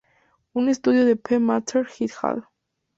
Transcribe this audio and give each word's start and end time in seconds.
Un 0.55 0.67
estudio 0.67 1.05
de 1.05 1.15
P. 1.15 1.37
Maher 1.37 1.85
et 1.99 2.11
al. 2.23 2.47